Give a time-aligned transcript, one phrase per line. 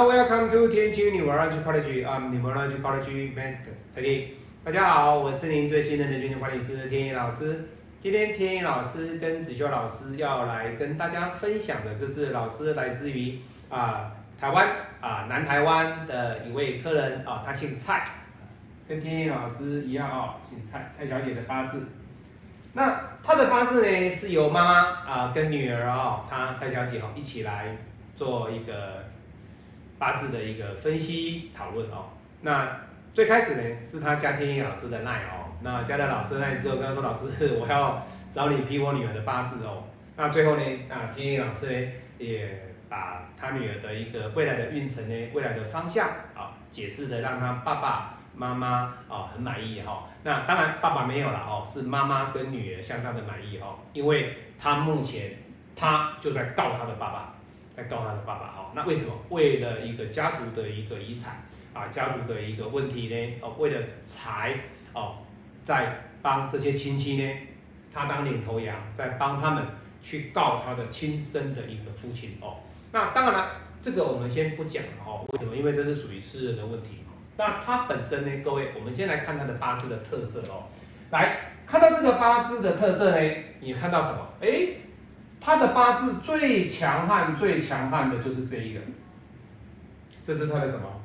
[0.00, 2.06] Welcome to 天津 Numerology College.
[2.06, 4.28] I'm Numerology College Master Teddy.
[4.64, 7.68] 大家好，我是您最信任的运动管理师天一老师。
[8.00, 14.68] 今天天一老师跟子修老师要来跟大家分享的，这是老师来自于啊台湾
[15.02, 18.02] 啊南台湾的一位客人啊，他姓蔡，
[18.88, 21.86] 跟天一老师一样哦，姓蔡，蔡小姐的八字。
[22.72, 27.76] 那她的八字呢，是由妈妈啊跟女儿哦，她蔡小姐哦一起来
[28.14, 29.04] 做一个。
[30.00, 32.08] 八字的一个分析讨论哦，
[32.40, 32.80] 那
[33.12, 39.84] 最开始呢是他加天一老师的奈哦，那加了老师奈之后跟他说老师我要找你批我女儿的八字哦，
[40.16, 55.32] 那最后呢啊天一老师呢也把他女儿的一个未来的运程呢未来的方向啊解释的让他爸爸妈妈啊很满意哈，那当然爸爸没有了哦，是妈妈跟女儿相当的满意哦，因为他目前
[55.76, 57.34] 他就在告他的爸爸。
[57.84, 59.12] 告他的爸爸哈，那为什么？
[59.30, 61.42] 为了一个家族的一个遗产
[61.72, 63.34] 啊，家族的一个问题呢？
[63.40, 64.54] 哦，为了财
[64.92, 65.18] 哦，
[65.62, 67.32] 在帮这些亲戚呢，
[67.92, 69.64] 他当领头羊，在帮他们
[70.00, 72.58] 去告他的亲生的一个父亲哦。
[72.92, 73.50] 那当然了，
[73.80, 75.24] 这个我们先不讲了哦。
[75.28, 75.56] 为什么？
[75.56, 77.04] 因为这是属于私人的问题。
[77.36, 78.42] 那他本身呢？
[78.44, 80.64] 各位，我们先来看他的八字的特色哦。
[81.10, 84.28] 来看到这个八字的特色呢，你看到什么？
[84.40, 84.48] 哎。
[85.40, 88.80] 他的八字最强悍、最强悍的就是这一个，
[90.22, 91.00] 这是他的什么？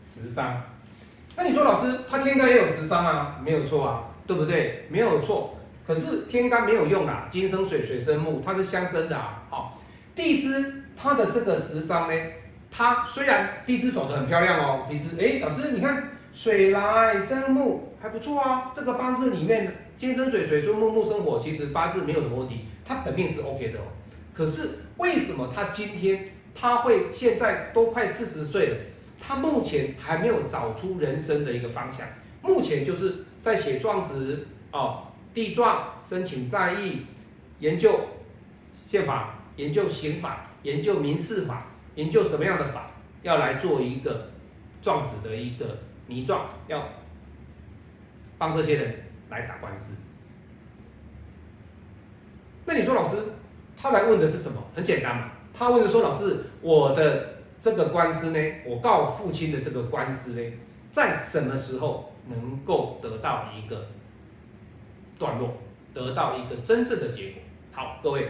[0.00, 0.62] 十伤。
[1.34, 3.40] 那你说老师，他天干也有十伤啊？
[3.44, 4.86] 没有错啊，对不对？
[4.88, 5.58] 没有错。
[5.84, 9.42] 可是天干没有用啊，金生水，水生木，它是相生的啊。
[9.50, 9.80] 好，
[10.14, 12.14] 地支它的这个十伤呢，
[12.70, 16.11] 它虽然地支走的很漂亮哦，地支哎，老师你看。
[16.32, 23.82] 水来生木还不错啊，这个八字里面金生水，水生木，木生火，其实八字没有什么问题，他本命是 OK 的哦。
[24.34, 28.76] 可是为什么他今天他会现在都快四十岁了，
[29.20, 32.06] 他目前还没有找出人生的一个方向，
[32.40, 37.02] 目前就是在写状子哦，地状申请在役，
[37.58, 38.00] 研究
[38.74, 42.90] 宪法，研究刑法，研究民事法，研究什么样的法
[43.22, 44.30] 要来做一个
[44.80, 45.78] 状子的一个。
[46.12, 46.88] 泥状要
[48.38, 48.94] 帮这些人
[49.30, 49.96] 来打官司，
[52.66, 53.16] 那你说老师，
[53.76, 54.62] 他来问的是什么？
[54.74, 60.52] 很简单嘛，他问的说，老师，我的这个官司呢，我告父亲的这个官司呢，
[60.90, 63.86] 在什么时候能够得到一个
[65.18, 65.54] 段落，
[65.94, 67.42] 得到一个真正的结果？
[67.72, 68.28] 好，各位，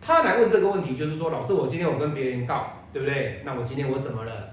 [0.00, 3.42] 他来问这个问题，就是说，老师，我今天我跟别人告，对不对？
[3.44, 4.50] 那我今天我怎么了？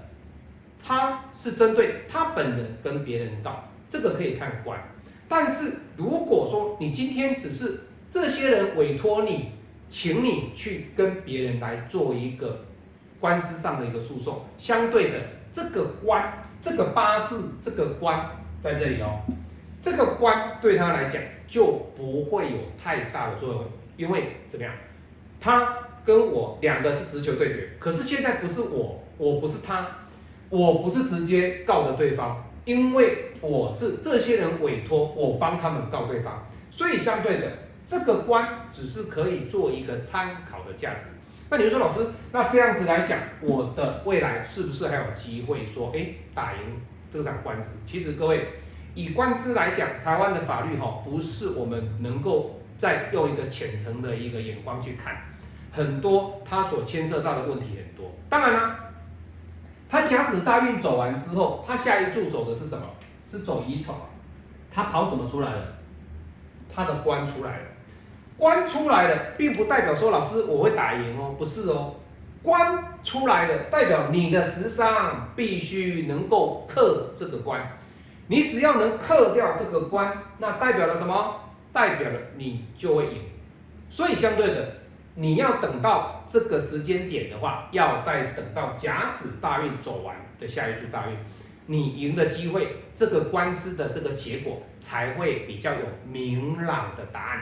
[0.82, 4.78] 他是针对他本人跟别人告，这个可以看官。
[5.28, 7.80] 但是如果说你今天只是
[8.10, 9.52] 这些人委托你，
[9.88, 12.64] 请你去跟别人来做一个
[13.20, 15.18] 官司上的一个诉讼，相对的
[15.52, 18.28] 这个官，这个八字这个官
[18.60, 19.20] 在这里哦，
[19.80, 23.64] 这个官对他来讲就不会有太大的作用，
[23.96, 24.74] 因为怎么样？
[25.40, 29.86] 他跟我两个是直球对决，可是现在不是我，我不是他。
[30.50, 37.52] 我不是直接告的对方，因为我是这些人委托我帮他们告对方，所以相对的
[37.86, 41.06] 这个官只是可以做一个参考的价值。
[41.48, 46.58] 那你就说老师，那这样子来讲，我的未来是不是还有机会说，哎，打赢
[47.10, 47.78] 这场官司？
[47.86, 48.48] 其实各位，
[48.94, 55.16] 以官司来讲，台湾的法律哈，不是我们能够再用一个浅层的一个眼光去看，
[55.70, 58.12] 很多它所牵涉到的问题很多。
[58.28, 58.86] 当然啦。
[59.90, 62.84] 他甲子大运走完之后，他下一柱走的是什么？
[63.24, 63.92] 是走乙丑。
[64.72, 65.62] 他跑什么出来了？
[66.72, 67.64] 他的官出来了。
[68.38, 71.96] 官出来了，并不代表说老师我会打赢哦，不是哦。
[72.42, 77.60] 官出来了，代表你的时伤必须能够克这个官。
[78.28, 81.40] 你只要能克掉这个官，那代表了什么？
[81.72, 83.22] 代表了你就会赢。
[83.90, 84.79] 所以相对的。
[85.14, 91.16] 你要等到这个时间点的话，要再等到甲子大运走完的下一柱大运，
[91.66, 95.80] 你赢的机会，这个官司的这个结果才会比较有
[96.10, 97.40] 明朗的答案。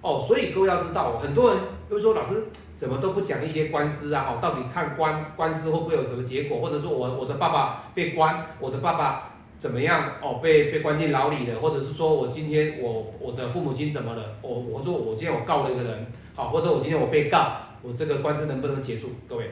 [0.00, 2.46] 哦，所以各位要知道，很多人会说老师
[2.76, 4.28] 怎么都不讲一些官司啊？
[4.30, 6.60] 哦，到底看官官司会不会有什么结果？
[6.60, 9.29] 或者说我我的爸爸被关，我的爸爸
[9.60, 10.14] 怎么样？
[10.22, 14.36] 哦，被被关进牢里了，或者是说我今天我我的父母亲怎么了？
[14.40, 16.06] 我我说我今天我告了一个人。
[16.34, 19.10] 好，或者我今天我被告，我这个官司能不能结束？
[19.28, 19.50] 各位，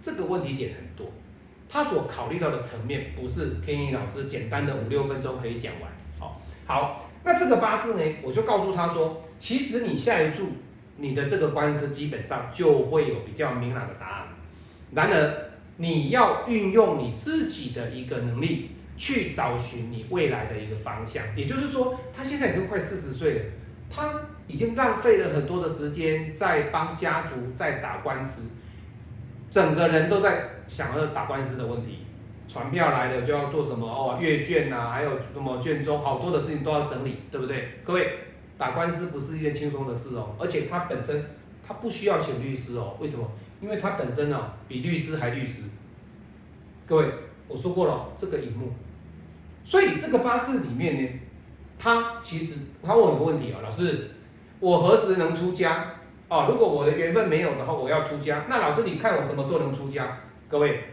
[0.00, 1.12] 这个问题点很多，
[1.68, 5.92] 他所考虑到的层面不是天意老师简单的五六分钟可以讲完。
[6.18, 10.48] 好，好，那这个八字呢，我就告诉他说，其实你下一注
[10.96, 14.28] 你的这个官司基本上就会有比较明朗的答案。
[14.92, 21.24] 然而，你要运用你自己的一个能力去找寻你未来的一个方向。
[21.36, 23.44] 也就是说，他现在已经快四十岁了，
[23.90, 24.12] 他
[24.46, 28.42] 已经浪费了很多的时间在帮家族在打官司，
[29.50, 31.98] 整个人都在想着打官司的问题。
[32.46, 34.18] 传票来了就要做什么哦？
[34.20, 37.80] 阅卷呐，还有什么卷宗，好多的事情都要整理，对不对？
[37.82, 38.18] 各位，
[38.58, 41.24] 打官司不是一件轻松的事哦，而且他本身
[41.66, 43.28] 他不需要请律师哦，为什么？
[43.62, 45.62] 因为他本身呢比律师还律师。
[46.86, 47.06] 各位，
[47.48, 48.72] 我说过了这个荧幕，
[49.64, 51.08] 所以这个八字里面呢，
[51.78, 54.10] 他其实他问我个问题啊，老师，
[54.60, 55.94] 我何时能出家？
[56.28, 60.20] 哦，如果我的缘分没有的话，我要出家，那老师你看我什么时候能出家？
[60.48, 60.84] 各位。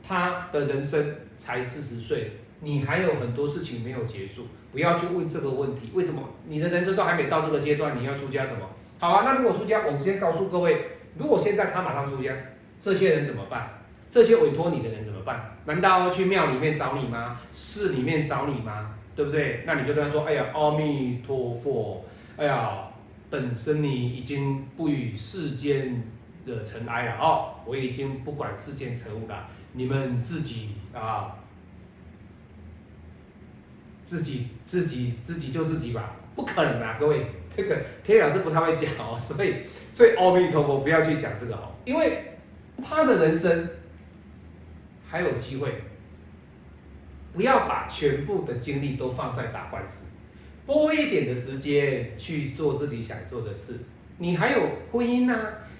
[0.00, 5.90] 他的人生才四十岁，你还有很多事情没有结束，不要去问这个问题。
[5.92, 8.60] 为什么你的人生都还没到这个阶段，你要出家什么？
[8.98, 12.32] 好啊，那如果出家，我先告诉各位，如果现在他马上出家，
[12.80, 13.80] 这些人怎么办？
[14.08, 15.56] 这些委托你的人办？
[15.66, 17.40] 难道要去庙里面找你吗？
[17.50, 18.94] 寺里面找你吗？
[19.14, 19.62] 对不对？
[19.66, 22.04] 那你就跟他说：哎呀，阿弥陀佛，
[22.36, 22.88] 哎呀，
[23.28, 26.02] 本身你已经不与世间
[26.46, 29.48] 的尘埃了哦，我已经不管世间尘物了。
[29.72, 31.36] 你们自己啊，
[34.04, 42.34] 自己自己自己救自己吧，不可能啊，各位， 这个天老师不太会讲哦，所以所以阿弥陀佛不要去讲这个哦，因为
[42.82, 43.68] 他的人生
[45.10, 45.82] 还有机会，
[47.32, 50.10] 不要把全部的精力都放在打官司，
[50.66, 53.80] 拨一点的时间去做自己想做的事。
[54.18, 54.60] 你还有
[54.92, 55.34] 婚姻呐，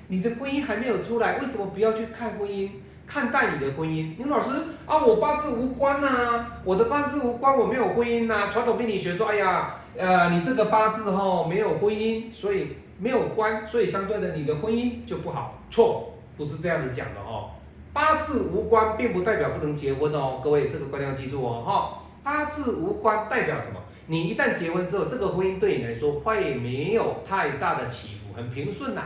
[0.08, 2.70] 你的婚姻还没有出来，为什么不要去看婚姻？
[3.06, 4.50] 看待你的婚姻，你老师
[4.84, 8.48] 啊，我八字无关呐，我的八字无关，我没有婚姻呐。
[8.50, 15.62] 传统命理学说，哎呀，呃，你这个八字哈没有婚姻，所以没有关，所以相对的你的婚姻就不好。
[15.70, 17.50] 错，不是这样子讲的哦。
[17.92, 22.04] 八字无关，并不代表不能结婚哦，各位这个观念要记住哦哈。
[22.22, 23.80] 八字无关代表什么？
[24.06, 29.02] 你一旦结婚之后，这个婚姻对你来说会没有太大的起伏，很平顺呐。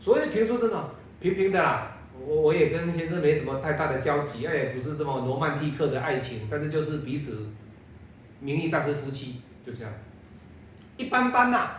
[0.00, 0.90] 所谓的平顺是什么？
[1.20, 1.88] 平平的啦。
[2.24, 7.48] 我我也跟先生没什么太大的交集，哎，不是什么罗曼蒂克的爱情，但是就是彼此
[8.38, 10.04] 名义上是夫妻，就这样子，
[10.98, 11.70] 一般般呐，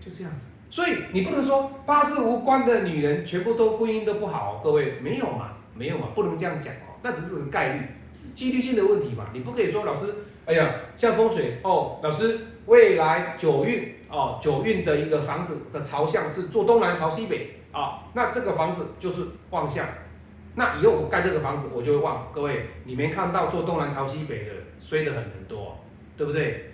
[0.00, 0.46] 就这样子。
[0.70, 10.14] 所以你不能说八字无关的女人全部都婚姻都不好，各位没有嘛，没有嘛，不能这样讲哦，那只是个概率，是几率性的问题嘛，你不可以说老师，
[10.46, 17.60] 哎呀，像风水哦，老师未来九运哦，九运的一个房子的朝向是坐东南朝西北。
[17.74, 19.84] 啊，那这个房子就是旺向，
[20.54, 22.28] 那以后我盖这个房子我就会旺。
[22.32, 25.80] 各位，你没看到做东南朝西北的衰的很很多，
[26.16, 26.70] 对不对？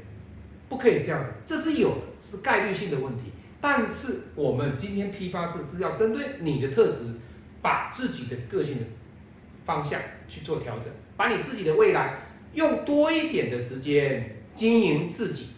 [0.69, 3.32] 不可以这样子，这是有的，是概率性的问题。
[3.62, 6.99] 但是我们今天批发字是要针对你的特质，
[7.62, 8.85] 把自己的个性的
[9.65, 12.19] 方向去做调整，把你自己的未来
[12.55, 15.49] 用多一点的时间经营自己。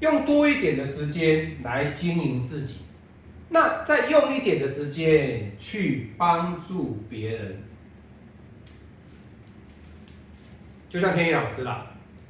[0.00, 2.80] 用多一点的时间来经营自己，
[3.48, 7.62] 那再用一点的时间去帮助别人。
[10.90, 11.86] 就像天宇老师啦，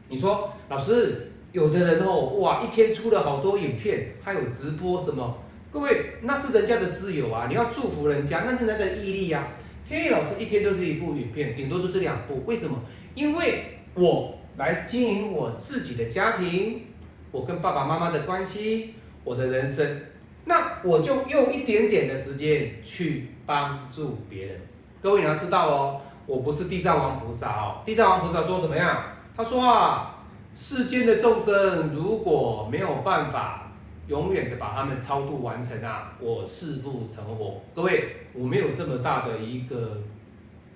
[0.08, 5.38] 你说老师，有的人哦，哇，一天出了好多影片，还有直播什么？
[5.70, 9.46] 各位，那是人家的自由啊，你要祝福人家，那是人家的毅力呀。
[9.88, 12.76] 天意老师一天就是一部影片，顶多就这两部，为什么？
[13.14, 16.86] 因为我来经营我自己的家庭。
[17.30, 20.02] 我跟爸爸妈妈的关系，我的人生，
[20.46, 24.60] 那我就用一点点的时间去帮助别人。
[25.00, 27.82] 各位你要知道哦，我不是地藏王菩萨哦。
[27.84, 29.04] 地藏王菩萨说怎么样？
[29.36, 30.13] 他说啊，
[30.56, 33.72] 世间的众生如果没有办法
[34.06, 37.64] 永远的把他们超度完成啊，我誓不成佛。
[37.74, 40.02] 各位，我没有这么大的一个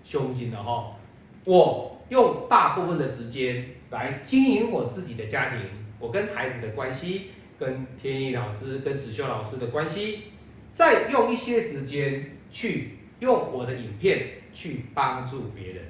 [0.03, 0.97] 胸襟的哈，
[1.45, 5.61] 我用大部分的时间来经营我自己的家庭。
[6.01, 10.25] 我跟孩子的关系，跟天意老师、跟子修老师的关系，
[10.73, 15.85] 再用一些时间去用我的影片去帮助别人。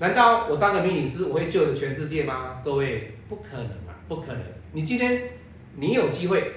[0.00, 2.62] 难道我当个命理师，我会救了全世界吗？
[2.64, 4.40] 各位，不可能啊，不可能！
[4.72, 5.24] 你今天
[5.76, 6.52] 你有机会，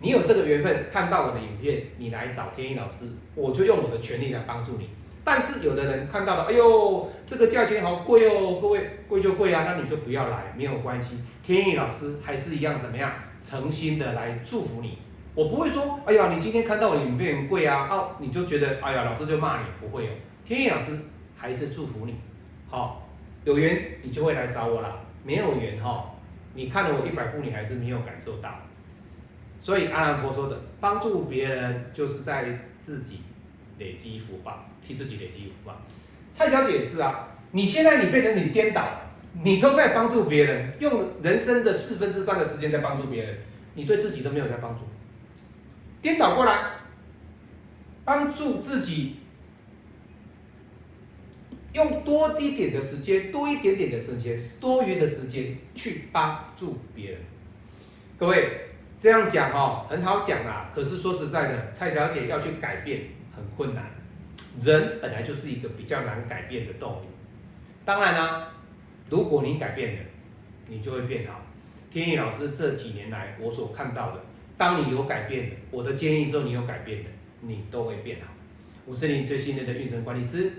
[0.00, 4.90] 你有这个缘分看到我的影片，你来找天意老师，我就用我的全力来帮助你。
[5.24, 11.16] 但是有的人看到了，哎呦，这个价钱好贵哦，各位贵就贵啊，那你就不要来，没有关系。
[11.42, 13.10] 天意老师还是一样怎么样，
[13.40, 14.98] 诚心的来祝福你。
[15.34, 20.10] 我不会说，哎呀，你今天看到我的影片贵啊，哦，你就觉得，哎呀，老师就骂你，不会哦。
[20.44, 20.92] 天意老师
[21.34, 22.16] 还是祝福你，
[22.74, 23.06] 好，
[23.44, 24.98] 有缘你就会来找我了。
[25.22, 26.16] 没有缘哈，
[26.54, 28.62] 你看了我一百步，你还是没有感受到。
[29.60, 33.20] 所以阿兰佛说的，帮助别人就是在自己
[33.78, 35.76] 累积福报，替自己累积福报。
[36.32, 39.10] 蔡小姐也是啊，你现在你变成你颠倒了，
[39.44, 43.38] 你都在帮助别人，用人生的四分之三的时间在帮助别人，
[43.74, 44.80] 你对自己都没有在帮助。
[46.02, 46.72] 颠倒过来，
[48.04, 49.18] 帮助自己，
[51.74, 57.20] 用多一点的时间，多一点点的时间，多余的时间去帮助别人。
[58.18, 58.60] 各位。
[58.96, 60.70] 这样讲哦，很好讲啊。
[60.74, 63.02] 可是说实在的，蔡小姐要去改变
[63.36, 63.90] 很困难。
[64.58, 67.02] 人本来就是一个比较难改变的动物。
[67.84, 68.48] 当然啦，
[69.10, 70.00] 如果你改变了，
[70.68, 71.42] 你就会变好。
[71.90, 74.24] 天意老师这几年来我所看到的，
[74.56, 77.10] 当你有改变了，我的建议之后你有改变的，
[77.42, 78.32] 你都会变好。
[78.86, 80.50] 我是你最信任的运程管理师，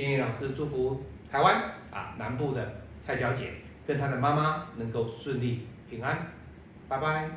[0.00, 3.50] 天毅老师祝福台湾啊南部的蔡小姐
[3.86, 6.28] 跟她的妈妈能够顺利平安，
[6.88, 7.30] 拜拜。